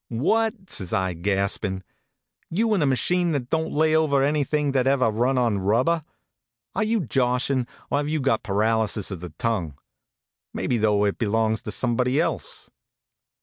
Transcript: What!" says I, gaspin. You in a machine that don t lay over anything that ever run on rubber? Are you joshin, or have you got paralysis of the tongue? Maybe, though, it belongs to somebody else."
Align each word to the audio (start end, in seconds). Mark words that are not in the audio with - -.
What!" 0.09 0.71
says 0.71 0.93
I, 0.93 1.13
gaspin. 1.13 1.83
You 2.49 2.73
in 2.73 2.81
a 2.81 2.87
machine 2.87 3.33
that 3.33 3.51
don 3.51 3.65
t 3.65 3.69
lay 3.69 3.95
over 3.95 4.23
anything 4.23 4.71
that 4.71 4.87
ever 4.87 5.11
run 5.11 5.37
on 5.37 5.59
rubber? 5.59 6.01
Are 6.73 6.83
you 6.83 7.01
joshin, 7.05 7.67
or 7.91 7.99
have 7.99 8.09
you 8.09 8.19
got 8.19 8.41
paralysis 8.41 9.11
of 9.11 9.19
the 9.19 9.29
tongue? 9.37 9.77
Maybe, 10.55 10.77
though, 10.77 11.05
it 11.05 11.19
belongs 11.19 11.61
to 11.61 11.71
somebody 11.71 12.19
else." 12.19 12.67